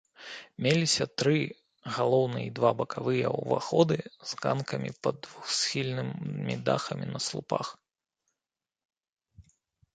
[0.65, 1.35] Меліся тры,
[1.97, 3.97] галоўны і два бакавыя, уваходы
[4.31, 7.67] з ганкамі пад двухсхільнымі дахамі на слупах.